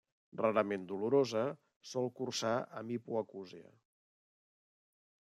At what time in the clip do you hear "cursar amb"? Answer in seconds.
2.19-2.93